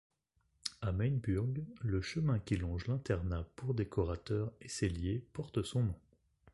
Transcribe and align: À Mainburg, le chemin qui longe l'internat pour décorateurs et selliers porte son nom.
À 0.81 0.91
Mainburg, 0.91 1.63
le 1.83 2.01
chemin 2.01 2.39
qui 2.39 2.57
longe 2.57 2.87
l'internat 2.87 3.47
pour 3.55 3.75
décorateurs 3.75 4.51
et 4.59 4.67
selliers 4.67 5.23
porte 5.33 5.61
son 5.61 5.83
nom. 5.83 5.95